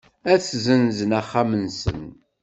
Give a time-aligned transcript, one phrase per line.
[0.31, 2.01] Ad ssenzen axxam-nsen.